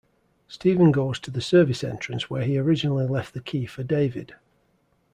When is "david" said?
3.83-4.33